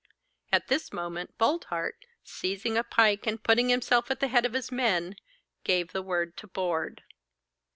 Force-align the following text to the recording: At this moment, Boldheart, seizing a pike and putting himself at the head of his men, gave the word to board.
At 0.51 0.67
this 0.67 0.91
moment, 0.91 1.37
Boldheart, 1.37 2.07
seizing 2.23 2.75
a 2.75 2.83
pike 2.83 3.27
and 3.27 3.43
putting 3.43 3.69
himself 3.69 4.09
at 4.09 4.19
the 4.19 4.29
head 4.29 4.47
of 4.47 4.53
his 4.53 4.71
men, 4.71 5.15
gave 5.63 5.91
the 5.91 6.01
word 6.01 6.35
to 6.37 6.47
board. 6.47 7.03